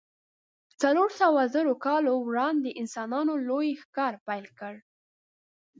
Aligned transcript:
څلور 0.81 1.09
سوو 1.19 1.41
زرو 1.53 1.73
کلونو 1.85 2.13
وړاندې 2.27 2.77
انسانانو 2.81 3.33
لوی 3.47 3.69
ښکار 3.81 4.13
پیل 4.27 4.45
کړ. 4.59 4.75